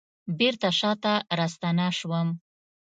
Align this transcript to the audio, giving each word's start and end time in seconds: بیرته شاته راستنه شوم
بیرته 0.37 0.69
شاته 0.79 1.13
راستنه 1.37 1.87
شوم 1.97 2.27